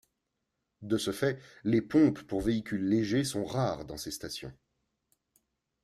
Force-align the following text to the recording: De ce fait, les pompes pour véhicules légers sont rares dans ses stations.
De 0.81 0.97
ce 0.97 1.11
fait, 1.11 1.37
les 1.63 1.79
pompes 1.83 2.23
pour 2.23 2.41
véhicules 2.41 2.83
légers 2.89 3.23
sont 3.23 3.45
rares 3.45 3.85
dans 3.85 3.97
ses 3.97 4.09
stations. 4.09 4.51